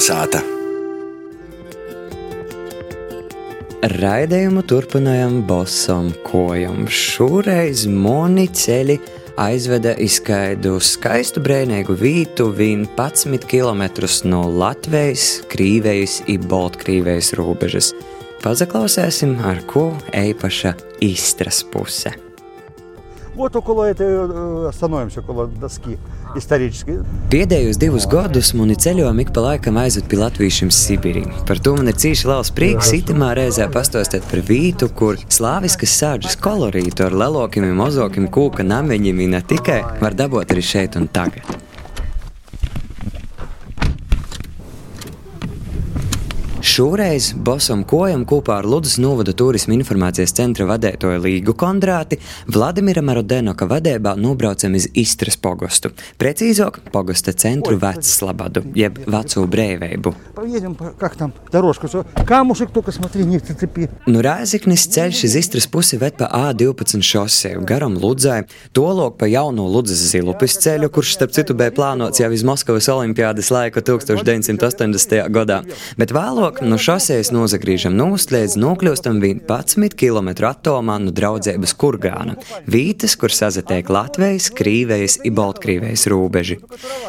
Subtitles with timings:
[0.00, 0.38] Kalnasāta.
[3.92, 6.86] Raidījumu turpinājām bosam kojam.
[6.88, 8.96] Šoreiz moni ceļi
[9.44, 13.84] aizveda izskaidu skaistu brēnīgu vītu 11 km
[14.32, 17.92] no Latvijas, Krīvejas un Baltkrievijas robežas.
[18.40, 20.72] Pazaklausēsim, ar ko eipaša
[21.04, 22.16] Istras puse.
[23.36, 25.98] Вот около этой э, остановимся, около доски
[26.36, 27.00] исторической.
[27.32, 31.24] Pēdējos divus gadus mani ceļojumi ik pa laikam aizved pie latviešiem Sibīrī.
[31.48, 36.38] Par to man ir cīši liels prieks itamā reizē pastostēt par vītu, kur slāviskas sāģes
[36.44, 41.56] kolorītu ar lelokiem, mozokiem, kūka nameņiem ne tikai var dabūt arī šeit un tagad.
[46.71, 52.15] Šoreiz Bosam Kojam kopā ar Ludus Novada turisma informācijas centra vadētoju Līgu Kondrāti
[52.47, 60.13] Vladimira Marodenoka vadībā nobraucam iz Istras pogostu, precīzāk pogosta centru Vecslabadu, jeb Veco brēvēbu.
[64.07, 69.67] Nu Rēziknis ceļš iz Istras pusi ved pa A12 šoseju garam Ludzai, tolok pa jauno
[69.75, 75.19] Ludzas zilupis ceļu, kurš starp citu bija plānots jau iz Moskavas olimpiādes laika 1980.
[75.35, 75.61] gadā,
[75.99, 82.35] bet vēlāk no šosejas nozagrīžam nūst līdz nokļūstam 11 km attālumā no draudzības kurgāna,
[82.69, 86.59] vītas, kur sazatiek Latvijas, Krīvejas un Baltkrievijas robeži.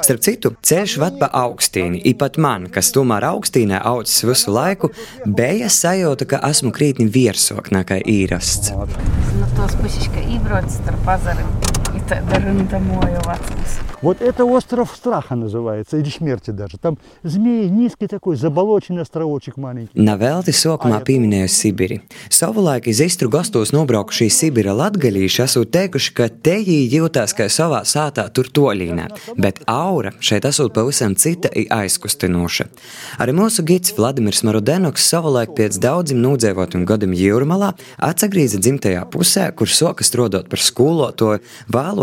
[0.00, 4.92] Starp citu, ceļš ved pa augstīni, ipat man, kas tomēr augstīnē audzis visu laiku,
[5.26, 8.72] bija sajūta, ka esmu krītni virsok nekā īrasts.
[8.72, 11.72] No tos pusiška ībrot starp azariem.
[12.11, 13.79] И тогда рындамою вацмус.
[14.01, 16.77] Вот это остров страха называется, или смерти даже.
[16.77, 19.97] Там змеи, низкий такой, заболоченный островочек маленький.
[19.97, 21.97] Navelti sākumā pieminēju Sibīri.
[22.29, 27.81] Savulaik iz Istru gastos nobraukušie Sibīra latgalīši esot teikuši, ka te viņi jūtās kā savā
[27.89, 29.07] sātā tur toļīnā,
[29.41, 32.67] bet aura šeit esot pavisam cita un aizkustinoša.
[33.17, 39.73] Arī mūsu gids Vladimirs Marodenoks savulaik pēc daudziem nūdzēvotiem gadiem Jūrmalā atsagrīza dzimtajā pusē, kur
[39.73, 41.41] soka strodot par skolotoju,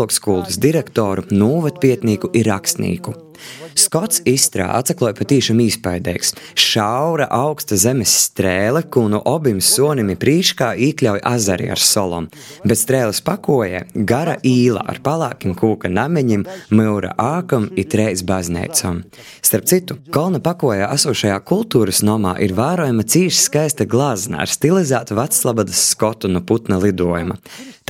[0.00, 3.29] vēlāk skolas direktoru, novatpietnieku un rakstnieku.
[3.78, 6.34] Skots izstrā atsaklāja patīšām īspaidīgs.
[6.58, 12.28] Šaura augsta zemes strēle, ko no obim sonim prīškā iekļauj azari ar solom,
[12.64, 19.02] bet strēles pakojē gara īla ar palākiem kūka nameņiem, mūra ākam un treis baznēcam.
[19.42, 25.82] Starp citu, kolna pakojā esošajā kultūras nomā ir vērojama cīši skaista glazna ar stilizētu Veclabadas
[25.92, 27.38] skotu no putna lidojuma.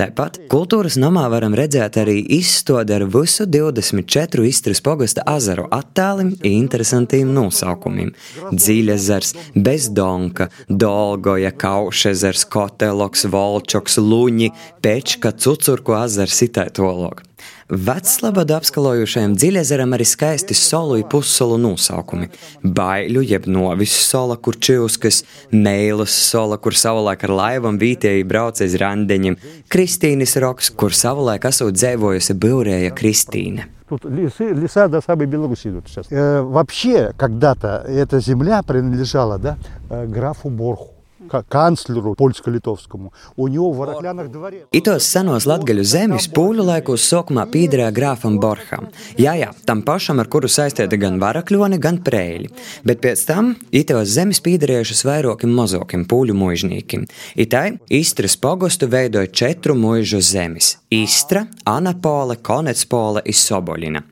[0.01, 7.33] Tāpat kultūras namā varam redzēt arī izstādi ar visu 24 Istras pogasta azaru attēliem interesantiem
[7.35, 8.13] nosaukumiem-
[8.61, 14.53] Dziļezers, Bezdonka, Dolgoja, Kaušezers, Koteloks, Volčoks, Luņi,
[14.85, 17.25] Pečka, Cucurku azars itātolog.
[17.71, 22.27] Veclabadu apskalojušajam dziļezeram arī skaisti solu un pussolu nosaukumi-
[22.79, 25.23] Baiļu, jeb novis sola, kur čivskas,
[25.53, 29.37] Meilas sola, kur savulaik ar laivam vītēji brauca iz randeņiem,
[29.71, 33.80] Kristīnas roks, kur savulaik esot dzēvojusi Bilrēja Kristīne.
[33.91, 36.07] Тут лесы, леса до самой Беларуси идут сейчас.
[36.11, 39.57] Э, вообще, когда-то эта земля принадлежала да,
[39.91, 40.95] э, графу Борху,
[41.31, 43.11] kancleru Polsko-Litovskumu.
[43.37, 44.63] Un jau Varakljanah dvarē.
[44.77, 48.89] Itos senos latgaļu zemes pūļu laikos sokumā pīderēja grāfam Borham.
[49.19, 52.51] Jā, jā, tam pašam, ar kuru saistīta gan varakļoni, gan prēļi.
[52.89, 57.07] Bet pēc tam itos zemes pīderējušas vairākiem mazokiem pūļu mužnīkiem.
[57.41, 64.03] Itai Istras pogostu veidoja četru mužu zemes- Istra, Anapole, Konecpole un Soboļina.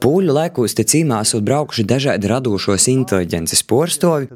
[0.00, 4.30] Pūļu laikos te cīmās ir braukuši dažādi radošos inteliģences porstovi.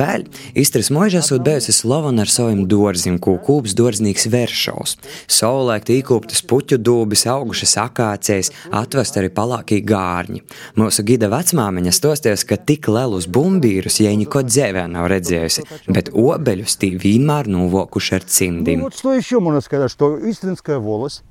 [0.00, 0.24] Vēl
[0.56, 4.97] Istras mūžā ir bijusi slavena ar saviem dārziem, ko kūps dārznīgs veršos.
[5.27, 10.41] Savulaik tīkūptas puķu dūbis, augušas akācijas, atvest arī palākī gārņi.
[10.75, 16.77] Mūsu gida vecmāmiņa stosties, ka tik lielus bumbīrus jai neko dzēvē nav redzējusi, bet obeļus
[16.81, 18.81] tī vienmēr novokuši ar Ну cimdim.
[18.81, 21.23] вот что еще можно сказать, что Истринская волость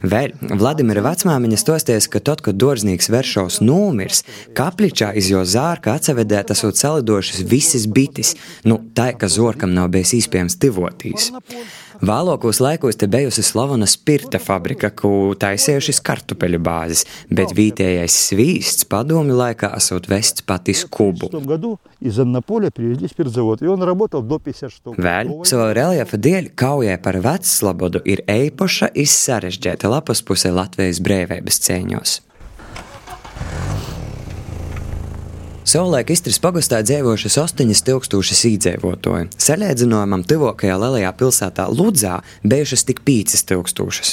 [0.00, 4.24] Vēl Vladimira vecmāmiņa stosties, ka tad, kad dārznīgs veršos nomirs,
[4.56, 8.34] kapličā iz jo zārka atsavedēt esot salidošas visas bitis,
[8.64, 11.32] nu tā, ka zorkam nav bijis iespējams tivotīs.
[12.02, 19.36] Vēlākos laikos te bijusi slavena spirta fabrika, ko taisījušas kartupeļu bāzes, bet vietējais svīsts padomi
[19.36, 21.30] laikā esot vests pat iz Kubu.
[25.06, 32.20] Vēl savā reljefa dēļ kaujai par vecslabodu ir eipoša izsarežģēta lapas puse Latvijas brīvības cēņos.
[35.64, 39.30] Savulaik Istras pagastā dzīvojušas 8000 iedzīvotāji.
[39.40, 44.10] Salīdzinājumam, tuvākajā lielajā pilsētā Ludzā bijušas tik 5000.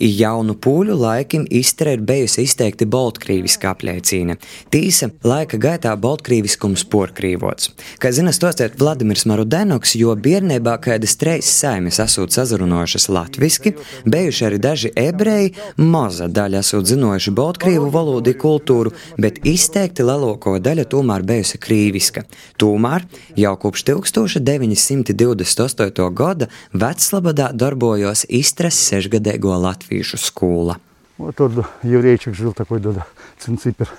[0.00, 4.38] I jaunu pūļu laikim Istra ir bijusi izteikti Baltkrīviskā apliecīna.
[4.72, 7.74] Tīsa laika gaitā Baltkrīviskums porkrīvots.
[8.00, 13.74] Kā zina stostēt Vladimirs Marudenoks, jo bērnībā kādas treis saimes esot sazarunojušas latviski,
[14.08, 20.88] bijuši arī daži ebreji, maza daļa esot zinojuši Baltkrīvu valodu kultūru, bet izteikti lielāko daļu
[20.93, 22.23] tomēr bijusi krīviska.
[22.59, 23.01] Tomēr
[23.39, 26.13] jau kopš 1928.
[26.13, 30.77] gada Veclabadā darbojos Istras sešgadēgo latviešu skola.
[31.19, 31.51] Вот тот
[31.83, 33.05] еврейчик жил такой, да, да,
[33.39, 33.89] цинципер.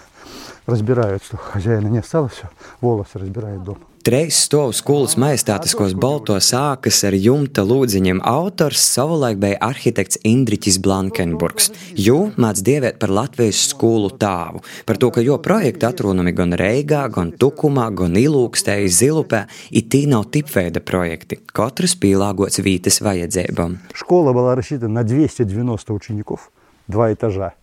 [0.66, 2.50] Разбирают, что хозяина не осталось, все,
[2.80, 3.78] волосы разбирает дом.
[4.05, 11.71] Treis stāv skolas majestātiskos balto sākas ar jumta lūdziņiem autors savulaik bija arhitekts Indriķis Blankenburgs.
[11.97, 17.01] Jū māc dievēt par Latvijas skolu tāvu, par to, ka jo projekti atrunami gan Reigā,
[17.17, 23.79] gan Tukumā, gan Ilūkstēji Zilupē, it tī nav tipveida projekti, katrs pielāgots vītes vajadzībām.
[23.97, 26.51] Skola bija rašīta na 290 učinikov,
[26.93, 27.55] 2 etažā.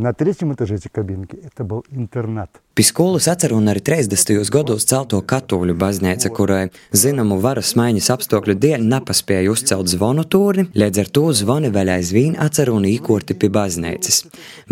[0.00, 2.60] Na trešajam etapā kabinke tas bija internāts.
[2.78, 4.38] Pie skolas atceros arī 30.
[4.54, 6.60] gados celto katoļu baznīcu, kurai
[6.96, 12.38] zināmu varas maiņas apstākļu dēļ nepaspēja uzcelt zvanu turni, līdz ar to zvani vēl aizvien
[12.40, 14.22] atceros īkorti pie baznīcas.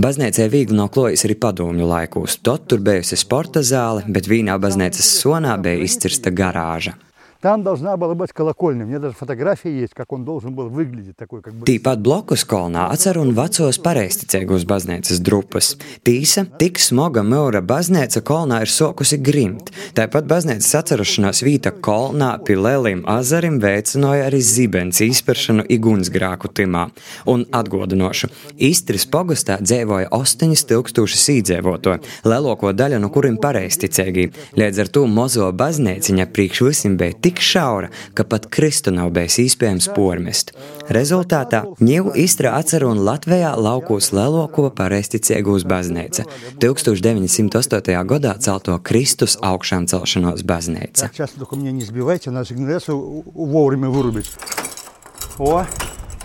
[0.00, 2.38] Baznīcai viegli nav klājas arī padomju laikos.
[2.40, 6.96] Tad tur bijusi sporta zāle, bet vienā baznīcas sonā bija izcirsta garāža.
[7.43, 8.85] Там должна была быть колокольня.
[8.85, 11.17] У меня даже фотография есть, как он должен был выглядеть.
[11.17, 11.65] Такой, как бы...
[11.67, 15.73] Tīpat blokus kolonā atceruna vecos pareizticīgos baznīcas drupas.
[16.07, 19.73] Tīsa, tik smoga mūra baznīca kolonā ir sokusi grimt.
[19.91, 26.85] Tāpat baznīcas atcerošanās vīta kolonā pie Lēlim azarim veicināja arī zibens izperšanu igunsgrāku timā.
[27.27, 34.29] Un atgodinošu, Istris pogastā dzīvoja 8000 īdzīvoto, lielāko daļu no kuriem pareizticīgi.
[34.55, 39.39] Līdz ar to mozo baznīciņa priekš visiem bija tik šaura, ka pat Kristu nav bijis
[39.43, 40.53] iespējams pormest.
[40.93, 46.25] Rezultātā ņēmu Istra atceru un Latvijā laukos lielāko pareizticīgos baznīca.
[46.63, 48.03] 1908.
[48.13, 51.09] gadā celto Kristus augšām celšanos baznīca.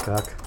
[0.04, 0.41] Так,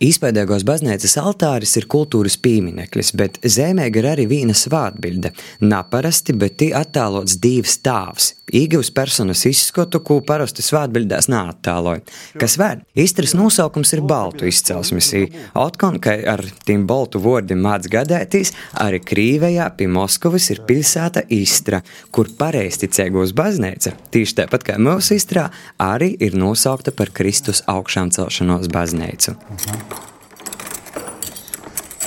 [0.00, 5.34] Īspējīgos baznīcas altāris ir kultūras piemineklis, bet zemē ir arī viena svātbilde.
[5.60, 8.30] Naparasti, bet tī attēlots divs tāvs.
[8.56, 12.00] Īgavs personas izskatu, ko parasti svātbildēs neattēloja.
[12.40, 12.80] Kas vēl?
[12.98, 15.12] Istras nosaukums ir baltu izcelsmes.
[15.60, 21.82] Otkon, ka ar tiem baltu vārdiem māc gadētīs, arī Krīvejā pie Moskavas ir pilsēta Istra,
[22.10, 28.72] kur pareizticīgos baznīca, tieši tāpat kā mūsu Istrā, arī ir nosaukta par Kristus augšām celšanos
[28.72, 29.36] baznīcu.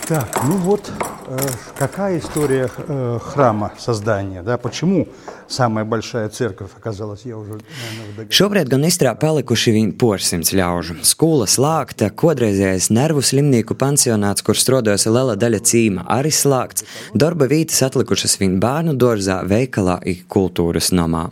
[0.08, 0.90] Так, ну вот
[1.26, 1.38] э,
[1.76, 5.06] какая история э, храма создания, да, почему
[5.48, 8.32] самая большая церковь оказалась, я уже, наверное, догадаюсь.
[8.32, 10.96] Šobrīd gan Istrā palikuši viņa porsimts ļaužu.
[11.04, 16.88] Skola slēgta, kodreizējais nervu slimnīku pansionāts, kur strodojas liela daļa cīma, arī slēgts.
[17.12, 21.28] Darba vietas atlikušas viņa bērnu dārzā, veikalā un kultūras namā.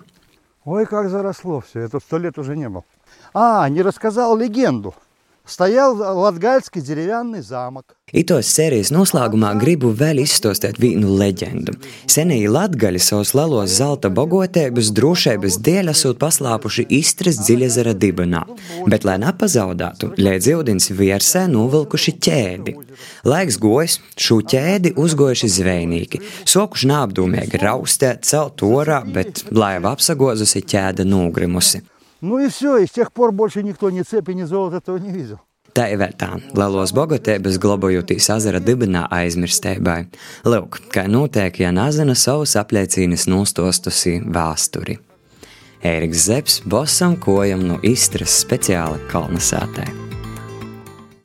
[0.67, 2.85] Ой, как заросло все, я тут сто лет уже не был.
[3.33, 4.95] А, не рассказал легенду.
[5.47, 7.95] Стоял латгальский деревянный замок.
[8.11, 11.77] Itos sērijas noslēgumā gribu vēl izstāstīt vienu leģendu.
[12.11, 18.43] Senīgi latgaļi savus lielos zelta bagotēbus drošības dēļ esot paslāpuši Istras dziļezera dibenā,
[18.91, 22.79] bet, lai nepazaudātu, līdz ūdens viersē novilkuši ķēdi.
[23.31, 31.07] Laiks gojas, šo ķēdi uzgojuši zvejnieki, sokuši neapdomīgi raustēt, celt orā, bet laiva apsagozusi ķēda
[31.07, 31.87] nogrimusi.
[32.21, 35.11] Ну и все, и с тех пор больше никто ни цепи, ни золота этого не
[35.11, 35.41] видел.
[35.77, 39.99] Tā ir vēl tā, lielos bogotēbas glabājotīs azara dibinā aizmirstēbai.
[40.49, 44.97] Lūk, kā notiek, ja nazina savus apliecīnas nostostusī vēsturi.
[45.85, 50.10] Ēriks Zepsi, bosam kojam no Istras speciāli kalnasātē.